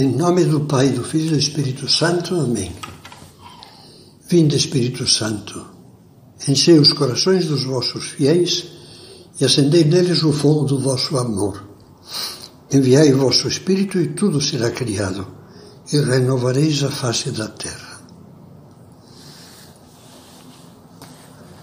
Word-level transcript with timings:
Em 0.00 0.16
nome 0.16 0.46
do 0.46 0.60
Pai, 0.60 0.88
do 0.88 1.04
Filho 1.04 1.26
e 1.26 1.30
do 1.32 1.38
Espírito 1.38 1.86
Santo. 1.86 2.34
Amém. 2.34 2.74
Vinde, 4.26 4.56
Espírito 4.56 5.06
Santo, 5.06 5.62
enchei 6.48 6.78
os 6.78 6.94
corações 6.94 7.44
dos 7.44 7.64
vossos 7.64 8.06
fiéis 8.06 8.64
e 9.38 9.44
acendei 9.44 9.84
neles 9.84 10.22
o 10.22 10.32
fogo 10.32 10.64
do 10.64 10.80
vosso 10.80 11.18
amor. 11.18 11.62
Enviai 12.72 13.12
o 13.12 13.18
vosso 13.18 13.46
Espírito 13.46 14.00
e 14.00 14.14
tudo 14.14 14.40
será 14.40 14.70
criado, 14.70 15.26
e 15.92 15.98
renovareis 15.98 16.82
a 16.82 16.90
face 16.90 17.30
da 17.32 17.48
terra. 17.48 18.00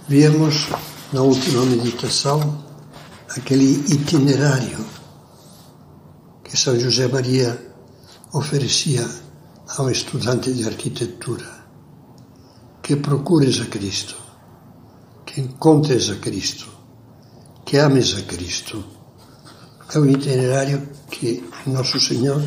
Viemos 0.07 0.67
na 1.11 1.23
última 1.23 1.65
meditação 1.65 2.63
aquele 3.35 3.83
itinerário 3.91 4.85
que 6.43 6.55
São 6.55 6.79
José 6.79 7.07
Maria 7.07 7.66
oferecia 8.33 9.07
ao 9.77 9.89
estudante 9.89 10.53
de 10.53 10.65
arquitetura 10.65 11.65
que 12.81 12.95
procures 12.95 13.59
a 13.61 13.65
Cristo, 13.65 14.15
que 15.25 15.41
encontres 15.41 16.09
a 16.09 16.15
Cristo, 16.15 16.67
que 17.65 17.77
ames 17.77 18.15
a 18.15 18.21
Cristo. 18.21 18.83
É 19.93 19.99
o 19.99 20.05
itinerário 20.05 20.89
que 21.09 21.43
Nosso 21.65 21.99
Senhor 21.99 22.41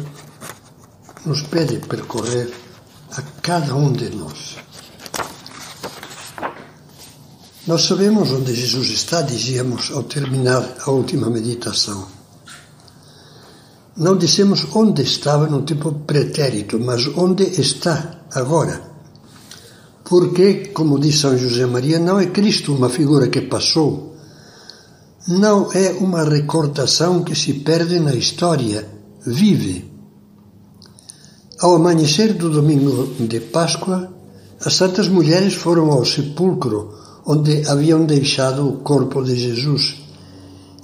nos 1.24 1.42
pede 1.42 1.78
percorrer 1.86 2.52
a 3.12 3.22
cada 3.42 3.74
um 3.74 3.92
de 3.92 4.10
nós. 4.10 4.56
Nós 7.66 7.82
sabemos 7.82 8.30
onde 8.30 8.54
Jesus 8.54 8.88
está, 8.90 9.22
dizíamos 9.22 9.90
ao 9.90 10.04
terminar 10.04 10.76
a 10.84 10.90
última 10.90 11.28
meditação. 11.28 12.19
Não 13.96 14.16
dissemos 14.16 14.66
onde 14.74 15.02
estava 15.02 15.46
no 15.46 15.62
tempo 15.62 15.92
pretérito, 16.06 16.78
mas 16.78 17.06
onde 17.16 17.44
está 17.60 18.22
agora. 18.32 18.80
Porque, 20.04 20.68
como 20.72 20.98
diz 20.98 21.18
São 21.18 21.36
José 21.36 21.66
Maria, 21.66 21.98
não 21.98 22.18
é 22.18 22.26
Cristo 22.26 22.74
uma 22.74 22.88
figura 22.88 23.28
que 23.28 23.42
passou, 23.42 24.16
não 25.28 25.72
é 25.72 25.92
uma 26.00 26.24
recordação 26.24 27.22
que 27.22 27.34
se 27.34 27.54
perde 27.54 28.00
na 28.00 28.14
história, 28.14 28.88
vive. 29.26 29.90
Ao 31.60 31.74
amanhecer 31.74 32.34
do 32.34 32.48
domingo 32.48 33.14
de 33.20 33.40
Páscoa, 33.40 34.10
as 34.64 34.74
santas 34.74 35.08
mulheres 35.08 35.54
foram 35.54 35.90
ao 35.90 36.04
sepulcro 36.04 36.94
onde 37.26 37.68
haviam 37.68 38.06
deixado 38.06 38.66
o 38.66 38.78
corpo 38.78 39.22
de 39.22 39.36
Jesus 39.36 39.99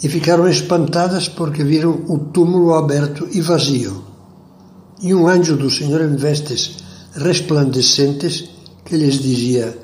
e 0.02 0.08
ficaram 0.08 0.48
espantadas 0.48 1.28
porque 1.28 1.64
viram 1.64 2.04
o 2.08 2.18
túmulo 2.18 2.74
aberto 2.74 3.28
e 3.32 3.40
vazio. 3.40 4.04
E 5.00 5.14
um 5.14 5.26
anjo 5.26 5.56
do 5.56 5.70
Senhor 5.70 6.00
em 6.02 6.16
vestes 6.16 6.76
resplandecentes 7.14 8.50
que 8.84 8.96
lhes 8.96 9.20
dizia: 9.20 9.76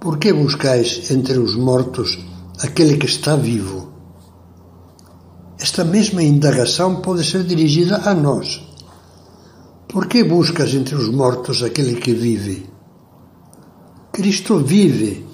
Por 0.00 0.18
que 0.18 0.32
buscais 0.32 1.10
entre 1.10 1.38
os 1.38 1.56
mortos 1.56 2.18
aquele 2.60 2.96
que 2.96 3.06
está 3.06 3.36
vivo? 3.36 3.92
Esta 5.58 5.84
mesma 5.84 6.22
indagação 6.22 6.96
pode 6.96 7.24
ser 7.24 7.44
dirigida 7.44 7.96
a 8.04 8.14
nós. 8.14 8.62
Por 9.88 10.06
que 10.08 10.24
buscas 10.24 10.74
entre 10.74 10.96
os 10.96 11.08
mortos 11.08 11.62
aquele 11.62 11.94
que 11.94 12.12
vive? 12.12 12.68
Cristo 14.12 14.58
vive, 14.58 15.24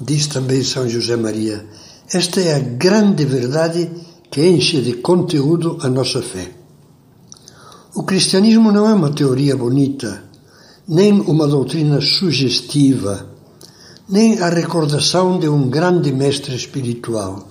diz 0.00 0.26
também 0.26 0.62
São 0.62 0.88
José 0.88 1.16
Maria. 1.16 1.64
Esta 2.12 2.40
é 2.40 2.54
a 2.54 2.58
grande 2.58 3.24
verdade 3.24 3.90
que 4.30 4.46
enche 4.46 4.80
de 4.80 4.94
conteúdo 4.94 5.78
a 5.82 5.88
nossa 5.88 6.22
fé. 6.22 6.52
O 7.94 8.02
cristianismo 8.02 8.72
não 8.72 8.88
é 8.88 8.94
uma 8.94 9.12
teoria 9.12 9.56
bonita 9.56 10.28
nem 10.88 11.20
uma 11.20 11.46
doutrina 11.46 12.00
sugestiva, 12.00 13.28
nem 14.08 14.40
a 14.40 14.48
recordação 14.48 15.38
de 15.38 15.46
um 15.46 15.68
grande 15.68 16.10
mestre 16.10 16.56
espiritual. 16.56 17.46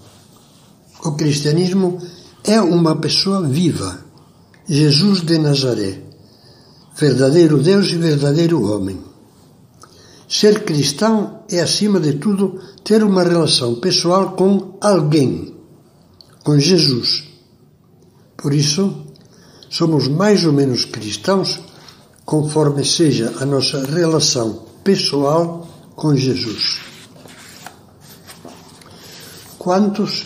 O 1.05 1.11
cristianismo 1.11 2.01
é 2.43 2.59
uma 2.59 2.95
pessoa 2.95 3.47
viva, 3.47 3.99
Jesus 4.67 5.21
de 5.21 5.37
Nazaré, 5.37 6.01
verdadeiro 6.95 7.61
Deus 7.61 7.91
e 7.91 7.97
verdadeiro 7.97 8.63
homem. 8.63 8.99
Ser 10.27 10.63
cristão 10.63 11.36
é, 11.51 11.59
acima 11.61 11.99
de 11.99 12.13
tudo, 12.13 12.59
ter 12.83 13.03
uma 13.03 13.23
relação 13.23 13.75
pessoal 13.75 14.31
com 14.31 14.77
alguém, 14.81 15.55
com 16.43 16.59
Jesus. 16.59 17.23
Por 18.35 18.53
isso, 18.53 19.05
somos 19.69 20.07
mais 20.07 20.45
ou 20.45 20.53
menos 20.53 20.85
cristãos 20.85 21.59
conforme 22.25 22.83
seja 22.83 23.33
a 23.39 23.45
nossa 23.45 23.85
relação 23.85 24.63
pessoal 24.83 25.67
com 25.95 26.15
Jesus. 26.15 26.79
Quantos 29.57 30.25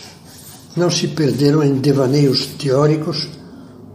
não 0.76 0.90
se 0.90 1.08
perderam 1.08 1.62
em 1.62 1.74
devaneios 1.74 2.46
teóricos 2.46 3.28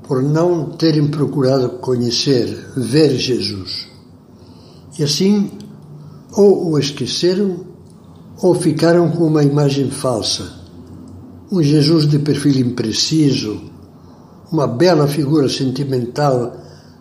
por 0.03 0.21
não 0.23 0.71
terem 0.71 1.07
procurado 1.07 1.69
conhecer, 1.79 2.71
ver 2.75 3.17
Jesus? 3.17 3.88
E 4.97 5.03
assim, 5.03 5.51
ou 6.31 6.71
o 6.71 6.79
esqueceram, 6.79 7.65
ou 8.41 8.53
ficaram 8.53 9.09
com 9.11 9.25
uma 9.25 9.43
imagem 9.43 9.89
falsa. 9.89 10.57
Um 11.51 11.61
Jesus 11.61 12.07
de 12.07 12.19
perfil 12.19 12.59
impreciso, 12.59 13.61
uma 14.51 14.67
bela 14.67 15.07
figura 15.07 15.49
sentimental 15.49 16.55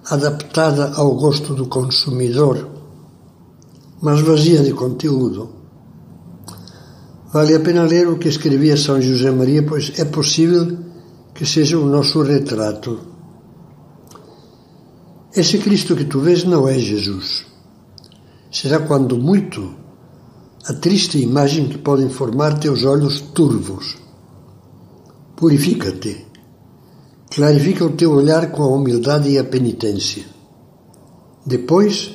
adaptada 0.08 0.92
ao 0.94 1.14
gosto 1.16 1.54
do 1.54 1.66
consumidor, 1.66 2.68
mas 4.00 4.20
vazia 4.20 4.62
de 4.62 4.72
conteúdo. 4.72 5.50
Vale 7.32 7.54
a 7.54 7.60
pena 7.60 7.82
ler 7.82 8.08
o 8.08 8.18
que 8.18 8.28
escrevia 8.28 8.76
São 8.76 9.00
José 9.00 9.30
Maria, 9.30 9.62
pois 9.62 9.92
é 9.98 10.04
possível 10.04 10.78
que 11.34 11.44
seja 11.44 11.78
o 11.78 11.86
nosso 11.86 12.22
retrato. 12.22 12.98
Esse 15.34 15.58
Cristo 15.58 15.94
que 15.94 16.04
tu 16.04 16.20
vês 16.20 16.44
não 16.44 16.66
é 16.66 16.78
Jesus. 16.78 17.44
Será 18.58 18.78
quando 18.78 19.18
muito 19.18 19.74
a 20.64 20.72
triste 20.72 21.18
imagem 21.18 21.68
que 21.68 21.76
pode 21.76 22.08
formar 22.08 22.58
teus 22.58 22.84
olhos 22.84 23.20
turvos. 23.20 23.98
Purifica-te 25.36 26.24
Clarifica 27.30 27.84
o 27.84 27.92
teu 27.92 28.12
olhar 28.12 28.50
com 28.50 28.62
a 28.62 28.68
humildade 28.68 29.28
e 29.28 29.38
a 29.38 29.44
penitência. 29.44 30.24
Depois, 31.44 32.14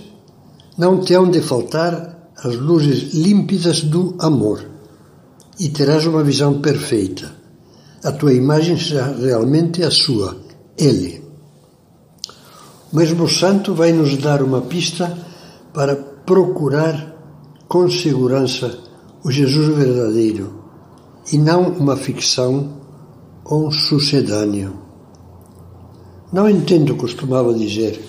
não 0.76 1.00
te 1.02 1.14
hão 1.14 1.30
de 1.30 1.42
faltar 1.42 2.32
as 2.44 2.56
luzes 2.56 3.14
límpidas 3.14 3.82
do 3.84 4.16
amor 4.18 4.66
e 5.60 5.70
terás 5.70 6.08
uma 6.08 6.24
visão 6.24 6.60
perfeita. 6.60 7.36
A 8.04 8.12
tua 8.12 8.34
imagem 8.34 8.80
será 8.80 9.12
realmente 9.12 9.84
a 9.84 9.92
sua, 9.92 10.36
Ele. 10.76 11.24
O 12.92 12.96
mesmo 12.96 13.30
santo 13.30 13.76
vai 13.76 13.92
nos 13.92 14.18
dar 14.18 14.42
uma 14.42 14.62
pista 14.62 15.16
para 15.72 16.11
procurar 16.26 17.16
com 17.68 17.90
segurança 17.90 18.80
o 19.24 19.32
Jesus 19.32 19.76
verdadeiro 19.78 20.62
e 21.32 21.38
não 21.38 21.70
uma 21.70 21.96
ficção 21.96 22.82
ou 23.46 23.68
um 23.68 23.72
sucedâneo. 23.72 24.74
Não 26.32 26.50
entendo, 26.50 26.96
costumava 26.96 27.54
dizer, 27.54 28.02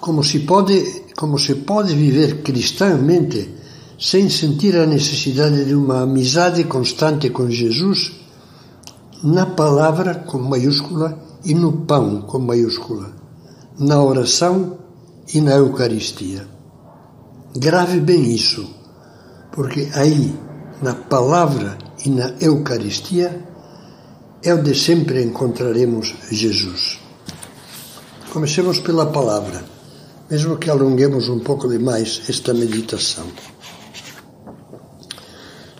como 0.00 0.22
se 0.22 0.40
pode, 0.40 1.04
como 1.16 1.38
se 1.38 1.56
pode 1.56 1.94
viver 1.94 2.42
cristãmente 2.42 3.54
sem 3.98 4.28
sentir 4.28 4.76
a 4.76 4.86
necessidade 4.86 5.64
de 5.64 5.74
uma 5.74 6.02
amizade 6.02 6.64
constante 6.64 7.30
com 7.30 7.48
Jesus 7.48 8.12
na 9.22 9.46
palavra 9.46 10.16
com 10.16 10.38
maiúscula 10.38 11.16
e 11.44 11.54
no 11.54 11.72
pão 11.72 12.22
com 12.22 12.40
maiúscula, 12.40 13.12
na 13.78 14.02
oração 14.02 14.78
e 15.32 15.40
na 15.40 15.52
Eucaristia. 15.52 16.46
Grave 17.54 18.00
bem 18.00 18.32
isso, 18.32 18.66
porque 19.52 19.90
aí, 19.94 20.34
na 20.80 20.94
palavra 20.94 21.76
e 22.02 22.08
na 22.08 22.32
Eucaristia, 22.40 23.44
é 24.42 24.54
onde 24.54 24.74
sempre 24.74 25.22
encontraremos 25.22 26.14
Jesus. 26.30 26.98
Comecemos 28.32 28.80
pela 28.80 29.04
palavra, 29.04 29.62
mesmo 30.30 30.56
que 30.56 30.70
alonguemos 30.70 31.28
um 31.28 31.40
pouco 31.40 31.68
demais 31.68 32.22
esta 32.26 32.54
meditação. 32.54 33.26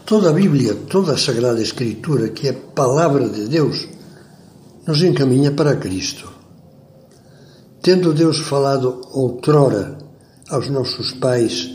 Toda 0.05 0.29
a 0.29 0.33
Bíblia, 0.35 0.75
toda 0.75 1.15
a 1.15 1.19
Sagrada 1.19 1.63
Escritura, 1.63 2.29
que 2.29 2.49
é 2.49 2.53
palavra 2.53 3.31
de 3.31 3.49
Deus, 3.49 3.89
nos 4.87 5.03
encaminha 5.03 5.53
para 5.53 5.77
Cristo. 5.77 6.31
Tendo 7.81 8.13
Deus 8.13 8.41
falado 8.41 9.01
outrora 9.11 10.03
aos 10.53 10.69
nossos 10.69 11.13
pais, 11.13 11.69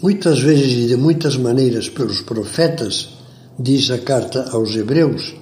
muitas 0.00 0.40
vezes 0.40 0.84
e 0.84 0.86
de 0.86 0.96
muitas 0.96 1.36
maneiras 1.36 1.88
pelos 1.88 2.22
profetas, 2.22 3.10
diz 3.58 3.90
a 3.90 3.98
carta 3.98 4.48
aos 4.52 4.74
Hebreus, 4.74 5.34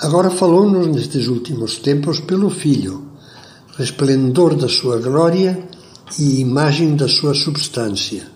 agora 0.00 0.30
falou-nos 0.30 0.88
nestes 0.88 1.28
últimos 1.28 1.78
tempos 1.78 2.18
pelo 2.20 2.50
Filho 2.50 3.06
resplendor 3.76 4.56
da 4.56 4.68
sua 4.68 4.98
glória 4.98 5.68
e 6.18 6.40
imagem 6.40 6.96
da 6.96 7.08
sua 7.08 7.34
substância. 7.34 8.26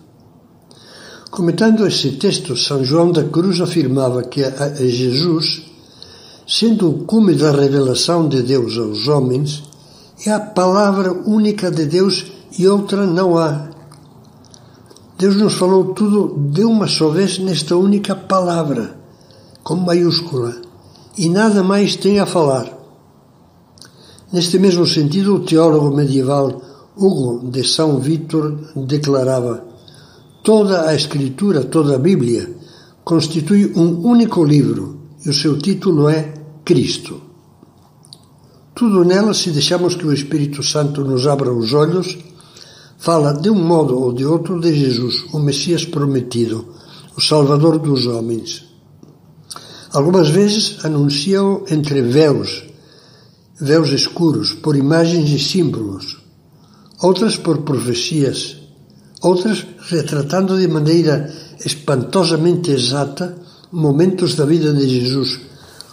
Comentando 1.30 1.86
esse 1.86 2.12
texto, 2.12 2.56
São 2.56 2.84
João 2.84 3.10
da 3.10 3.24
Cruz 3.24 3.60
afirmava 3.60 4.22
que 4.22 4.44
a 4.44 4.74
Jesus, 4.74 5.62
sendo 6.46 6.90
o 6.90 7.04
cume 7.04 7.34
da 7.34 7.52
revelação 7.52 8.28
de 8.28 8.42
Deus 8.42 8.76
aos 8.76 9.08
homens, 9.08 9.62
é 10.26 10.30
a 10.30 10.40
palavra 10.40 11.12
única 11.12 11.70
de 11.70 11.86
Deus 11.86 12.26
e 12.58 12.66
outra 12.66 13.06
não 13.06 13.36
há. 13.36 13.70
Deus 15.18 15.36
nos 15.36 15.54
falou 15.54 15.92
tudo 15.92 16.50
de 16.50 16.64
uma 16.64 16.86
só 16.86 17.10
vez 17.10 17.38
nesta 17.38 17.76
única 17.76 18.14
palavra, 18.14 18.98
com 19.62 19.76
maiúscula, 19.76 20.56
e 21.18 21.28
nada 21.28 21.62
mais 21.62 21.96
tem 21.96 22.18
a 22.18 22.26
falar. 22.26 22.72
Neste 24.32 24.58
mesmo 24.58 24.86
sentido, 24.86 25.34
o 25.34 25.40
teólogo 25.40 25.94
medieval 25.94 26.62
Hugo 26.96 27.50
de 27.50 27.64
São 27.64 27.98
Vítor 27.98 28.72
declarava: 28.76 29.64
toda 30.42 30.88
a 30.88 30.94
Escritura, 30.94 31.64
toda 31.64 31.96
a 31.96 31.98
Bíblia, 31.98 32.56
constitui 33.04 33.72
um 33.76 34.06
único 34.06 34.44
livro 34.44 35.00
e 35.24 35.28
o 35.28 35.34
seu 35.34 35.58
título 35.58 36.08
é 36.08 36.32
Cristo. 36.64 37.20
Tudo 38.74 39.04
nela, 39.04 39.34
se 39.34 39.50
deixamos 39.50 39.94
que 39.94 40.06
o 40.06 40.12
Espírito 40.12 40.62
Santo 40.62 41.04
nos 41.04 41.26
abra 41.26 41.52
os 41.52 41.74
olhos, 41.74 42.16
fala 43.00 43.32
de 43.32 43.48
um 43.48 43.54
modo 43.54 43.98
ou 43.98 44.12
de 44.12 44.26
outro 44.26 44.60
de 44.60 44.74
Jesus, 44.74 45.24
o 45.32 45.38
Messias 45.38 45.86
prometido, 45.86 46.74
o 47.16 47.20
Salvador 47.20 47.78
dos 47.78 48.06
homens. 48.06 48.62
Algumas 49.90 50.28
vezes 50.28 50.84
anuncia-o 50.84 51.64
entre 51.70 52.02
véus, 52.02 52.62
véus 53.58 53.88
escuros, 53.88 54.52
por 54.52 54.76
imagens 54.76 55.30
e 55.30 55.38
símbolos, 55.38 56.18
outras 57.00 57.38
por 57.38 57.62
profecias, 57.62 58.58
outras 59.22 59.66
retratando 59.88 60.58
de 60.58 60.68
maneira 60.68 61.32
espantosamente 61.64 62.70
exata 62.70 63.34
momentos 63.72 64.34
da 64.34 64.44
vida 64.44 64.74
de 64.74 64.86
Jesus, 64.86 65.40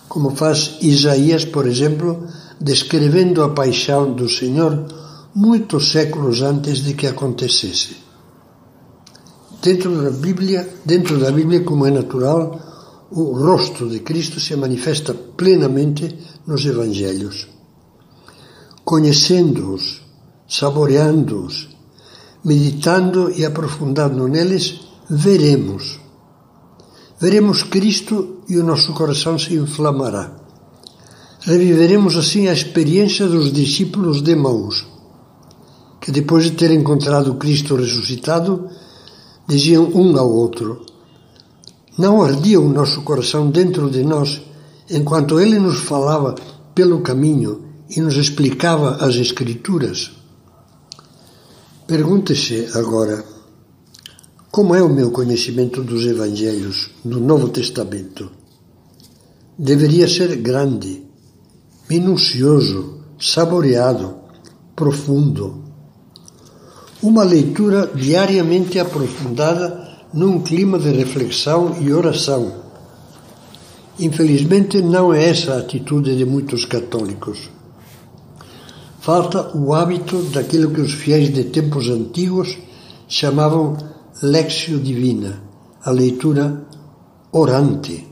como 0.09 0.35
faz 0.35 0.75
Isaías, 0.81 1.45
por 1.45 1.67
exemplo, 1.67 2.27
descrevendo 2.59 3.43
a 3.43 3.49
paixão 3.49 4.13
do 4.13 4.27
Senhor 4.27 5.06
muitos 5.37 5.91
séculos 5.91 6.41
antes 6.41 6.83
de 6.83 6.95
que 6.95 7.05
acontecesse. 7.05 7.95
Dentro 9.61 10.01
da 10.01 10.09
Bíblia, 10.09 10.67
dentro 10.83 11.19
da 11.19 11.31
Bíblia, 11.31 11.63
como 11.63 11.85
é 11.85 11.91
natural, 11.91 12.59
o 13.11 13.33
rosto 13.33 13.87
de 13.87 13.99
Cristo 13.99 14.39
se 14.39 14.55
manifesta 14.55 15.13
plenamente 15.13 16.17
nos 16.47 16.65
evangelhos. 16.65 17.47
Conhecendo-os, 18.83 20.01
saboreando-os, 20.49 21.69
meditando 22.43 23.29
e 23.29 23.45
aprofundando 23.45 24.27
neles, 24.27 24.79
veremos. 25.07 25.99
Veremos 27.19 27.61
Cristo 27.61 28.41
e 28.49 28.57
o 28.57 28.63
nosso 28.63 28.91
coração 28.93 29.37
se 29.37 29.53
inflamará. 29.53 30.35
Reviveremos 31.41 32.17
assim 32.17 32.47
a 32.47 32.53
experiência 32.53 33.27
dos 33.27 33.53
discípulos 33.53 34.23
de 34.23 34.35
Maús 34.35 34.96
que 36.07 36.11
depois 36.13 36.45
de 36.45 36.51
ter 36.51 36.71
encontrado 36.71 37.35
Cristo 37.35 37.75
ressuscitado, 37.75 38.69
diziam 39.45 39.91
um 39.93 40.17
ao 40.17 40.31
outro: 40.31 40.85
Não 41.97 42.21
ardia 42.23 42.61
o 42.61 42.69
nosso 42.69 43.01
coração 43.01 43.51
dentro 43.51 43.89
de 43.89 44.05
nós 44.05 44.41
enquanto 44.89 45.37
ele 45.37 45.59
nos 45.59 45.79
falava 45.79 46.33
pelo 46.73 47.01
caminho 47.01 47.65
e 47.89 47.99
nos 47.99 48.15
explicava 48.15 49.05
as 49.05 49.15
Escrituras? 49.15 50.11
Pergunte-se 51.85 52.69
agora: 52.73 53.25
como 54.49 54.73
é 54.75 54.81
o 54.81 54.87
meu 54.87 55.11
conhecimento 55.11 55.83
dos 55.83 56.05
Evangelhos, 56.05 56.89
do 57.03 57.19
Novo 57.19 57.49
Testamento? 57.49 58.31
Deveria 59.59 60.07
ser 60.07 60.37
grande, 60.37 61.03
minucioso, 61.89 63.03
saboreado, 63.19 64.15
profundo 64.73 65.66
uma 67.01 67.23
leitura 67.23 67.91
diariamente 67.93 68.79
aprofundada 68.79 69.87
num 70.13 70.41
clima 70.41 70.79
de 70.79 70.89
reflexão 70.91 71.75
e 71.79 71.93
oração. 71.93 72.65
Infelizmente, 73.99 74.81
não 74.81 75.13
é 75.13 75.29
essa 75.29 75.53
a 75.53 75.59
atitude 75.59 76.15
de 76.15 76.25
muitos 76.25 76.65
católicos. 76.65 77.49
Falta 78.99 79.57
o 79.57 79.73
hábito 79.73 80.21
daquilo 80.23 80.71
que 80.71 80.81
os 80.81 80.93
fiéis 80.93 81.33
de 81.33 81.45
tempos 81.45 81.89
antigos 81.89 82.57
chamavam 83.07 83.77
Lexio 84.21 84.79
Divina, 84.79 85.41
a 85.83 85.91
leitura 85.91 86.65
orante. 87.31 88.05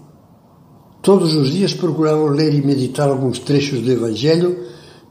Todos 1.01 1.35
os 1.35 1.51
dias 1.51 1.73
procuravam 1.73 2.27
ler 2.27 2.53
e 2.53 2.65
meditar 2.65 3.09
alguns 3.09 3.39
trechos 3.39 3.81
do 3.81 3.91
Evangelho, 3.91 4.57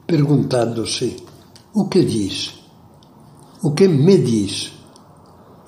perguntando-se: 0.06 1.16
o 1.72 1.88
que 1.88 2.04
diz? 2.04 2.63
O 3.64 3.72
que 3.72 3.88
me 3.88 4.18
diz? 4.18 4.72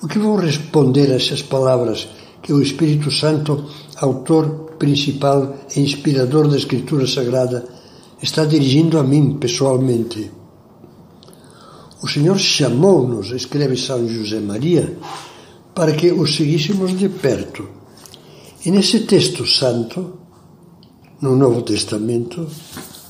O 0.02 0.06
que 0.06 0.18
vou 0.18 0.36
responder 0.36 1.10
a 1.10 1.16
essas 1.16 1.40
palavras 1.40 2.06
que 2.42 2.52
o 2.52 2.60
Espírito 2.60 3.10
Santo, 3.10 3.64
autor 3.96 4.76
principal 4.78 5.56
e 5.74 5.80
inspirador 5.80 6.46
da 6.46 6.58
Escritura 6.58 7.06
Sagrada, 7.06 7.66
está 8.22 8.44
dirigindo 8.44 8.98
a 8.98 9.02
mim 9.02 9.38
pessoalmente? 9.38 10.30
O 12.02 12.06
Senhor 12.06 12.38
chamou-nos, 12.38 13.30
escreve 13.30 13.78
São 13.78 14.06
José 14.06 14.40
Maria, 14.40 14.98
para 15.74 15.92
que 15.92 16.12
o 16.12 16.26
seguíssemos 16.26 16.98
de 16.98 17.08
perto. 17.08 17.66
E 18.66 18.70
nesse 18.70 19.06
texto 19.06 19.46
santo, 19.46 20.18
no 21.22 21.34
Novo 21.34 21.62
Testamento, 21.62 22.46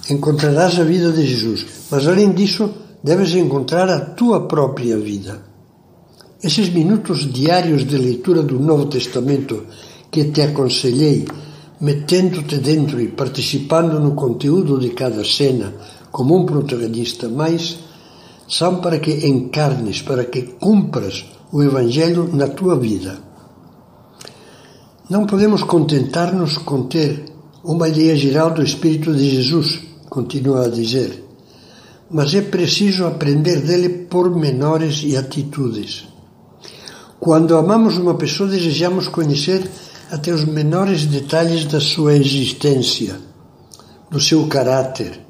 encontrarás 0.09 0.79
a 0.79 0.85
vida 0.85 1.11
de 1.11 1.27
Jesus. 1.27 1.67
Mas 1.91 2.06
além 2.06 2.31
disso, 2.31 2.86
deves 3.03 3.35
encontrar 3.35 3.89
a 3.89 4.01
tua 4.01 4.47
própria 4.47 4.97
vida. 4.97 5.43
Esses 6.43 6.69
minutos 6.69 7.31
diários 7.33 7.87
de 7.87 7.97
leitura 7.97 8.43
do 8.43 8.59
Novo 8.59 8.87
Testamento 8.87 9.65
que 10.11 10.25
te 10.25 10.43
aconselhei, 10.43 11.27
metendo-te 11.81 12.59
dentro 12.59 13.01
e 13.01 13.09
participando 13.09 14.01
no 14.01 14.13
conteúdo 14.15 14.79
de 14.79 14.91
cada 14.91 15.25
cena 15.25 15.75
como 16.11 16.37
um 16.37 16.47
protagonista 16.47 17.29
mais, 17.29 17.79
são 18.49 18.81
para 18.81 18.99
que 18.99 19.26
encarnes, 19.26 20.03
para 20.03 20.25
que 20.25 20.43
cumpras 20.43 21.25
o 21.53 21.62
Evangelho 21.62 22.31
na 22.33 22.49
tua 22.49 22.79
vida. 22.79 23.19
Não 25.11 25.26
podemos 25.26 25.62
contentar-nos 25.62 26.59
com 26.59 26.85
ter 26.85 27.25
uma 27.62 27.88
ideia 27.88 28.17
geral 28.17 28.50
do 28.53 28.62
Espírito 28.62 29.12
de 29.15 29.29
Jesus, 29.29 29.81
continua 30.09 30.67
a 30.67 30.69
dizer 30.69 31.25
mas 32.11 32.35
é 32.35 32.41
preciso 32.41 33.07
aprender 33.07 33.61
dele 33.61 33.89
pormenores 34.09 35.03
e 35.05 35.17
atitudes. 35.17 36.07
Quando 37.19 37.57
amamos 37.57 37.97
uma 37.97 38.15
pessoa, 38.15 38.49
desejamos 38.49 39.09
conhecer 39.09 39.69
até 40.11 40.33
os 40.33 40.45
menores 40.45 41.07
detalhes 41.07 41.65
da 41.65 41.81
sua 41.81 42.15
existência, 42.15 43.19
do 44.11 44.21
seu 44.21 44.47
caráter, 44.47 45.21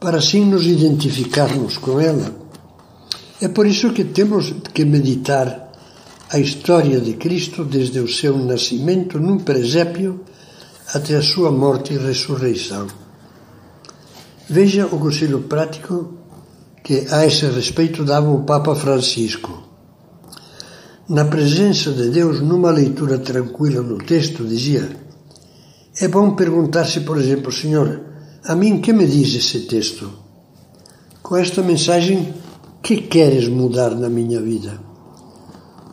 para 0.00 0.18
assim 0.18 0.44
nos 0.44 0.66
identificarmos 0.66 1.76
com 1.76 2.00
ela. 2.00 2.34
É 3.40 3.48
por 3.48 3.66
isso 3.66 3.92
que 3.92 4.04
temos 4.04 4.54
que 4.72 4.84
meditar 4.84 5.70
a 6.30 6.38
história 6.38 7.00
de 7.00 7.14
Cristo 7.14 7.64
desde 7.64 8.00
o 8.00 8.08
seu 8.08 8.38
nascimento 8.38 9.20
num 9.20 9.38
presépio 9.38 10.20
até 10.94 11.16
a 11.16 11.22
sua 11.22 11.50
morte 11.50 11.92
e 11.92 11.98
ressurreição. 11.98 12.86
Veja 14.48 14.86
o 14.86 15.00
conselho 15.00 15.40
prático 15.40 16.14
que 16.84 17.04
a 17.10 17.26
esse 17.26 17.46
respeito 17.46 18.04
dava 18.04 18.30
o 18.30 18.44
Papa 18.44 18.76
Francisco. 18.76 19.64
Na 21.08 21.24
presença 21.24 21.90
de 21.90 22.10
Deus, 22.10 22.40
numa 22.40 22.70
leitura 22.70 23.18
tranquila 23.18 23.82
do 23.82 23.98
texto, 23.98 24.44
dizia: 24.44 24.88
É 26.00 26.06
bom 26.06 26.36
perguntar-se, 26.36 27.00
por 27.00 27.18
exemplo, 27.18 27.50
Senhor, 27.50 28.00
a 28.44 28.54
mim 28.54 28.80
que 28.80 28.92
me 28.92 29.04
diz 29.04 29.34
esse 29.34 29.66
texto? 29.66 30.08
Com 31.24 31.36
esta 31.36 31.60
mensagem, 31.60 32.32
que 32.80 32.98
queres 32.98 33.48
mudar 33.48 33.96
na 33.96 34.08
minha 34.08 34.40
vida? 34.40 34.80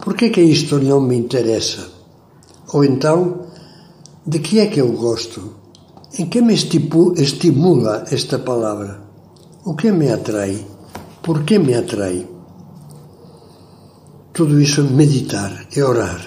Por 0.04 0.14
que, 0.14 0.30
que 0.30 0.42
isto 0.42 0.78
não 0.78 1.02
me 1.02 1.18
interessa? 1.18 1.90
Ou 2.72 2.84
então, 2.84 3.48
de 4.28 4.38
que 4.38 4.60
é 4.60 4.68
que 4.68 4.80
eu 4.80 4.92
gosto? 4.92 5.63
Em 6.16 6.28
que 6.28 6.44
me 6.44 6.54
estimula 6.54 8.06
esta 8.12 8.38
palavra? 8.38 9.02
O 9.66 9.74
que 9.74 9.92
me 9.92 10.12
atrai? 10.12 10.64
Por 11.24 11.44
que 11.44 11.58
me 11.58 11.74
atrai? 11.74 12.28
Tudo 14.32 14.62
isso 14.62 14.82
é 14.82 14.84
meditar, 14.84 15.68
é 15.76 15.84
orar. 15.84 16.22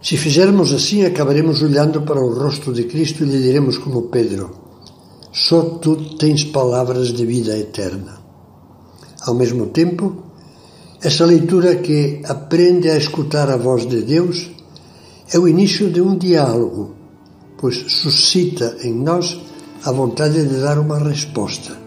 Se 0.00 0.16
fizermos 0.16 0.72
assim, 0.72 1.04
acabaremos 1.04 1.60
olhando 1.60 2.02
para 2.02 2.24
o 2.24 2.32
rosto 2.32 2.72
de 2.72 2.84
Cristo 2.84 3.24
e 3.24 3.26
lhe 3.26 3.42
diremos 3.42 3.78
como 3.78 4.02
Pedro: 4.02 4.54
Só 5.32 5.62
tu 5.82 6.16
tens 6.16 6.44
palavras 6.44 7.08
de 7.08 7.26
vida 7.26 7.58
eterna. 7.58 8.20
Ao 9.26 9.34
mesmo 9.34 9.66
tempo, 9.70 10.22
essa 11.02 11.26
leitura 11.26 11.76
que 11.76 12.22
aprende 12.28 12.88
a 12.90 12.96
escutar 12.96 13.50
a 13.50 13.56
voz 13.56 13.88
de 13.88 14.02
Deus 14.02 14.52
é 15.32 15.36
o 15.36 15.48
início 15.48 15.90
de 15.90 16.00
um 16.00 16.16
diálogo, 16.16 17.01
pois 17.62 17.76
suscita 17.86 18.76
em 18.82 18.92
nós 18.92 19.38
a 19.84 19.92
vontade 19.92 20.46
de 20.46 20.60
dar 20.60 20.80
uma 20.80 20.98
resposta, 20.98 21.78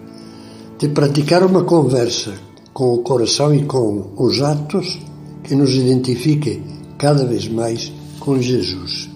de 0.80 0.88
praticar 0.88 1.44
uma 1.44 1.66
conversa 1.66 2.34
com 2.74 2.94
o 2.94 3.00
coração 3.00 3.54
e 3.54 3.66
com 3.66 4.14
os 4.18 4.42
atos 4.42 4.98
que 5.44 5.54
nos 5.54 5.76
identifique 5.76 6.64
cada 6.98 7.26
vez 7.26 7.50
mais 7.50 7.92
com 8.22 8.42
Jesus. 8.42 9.15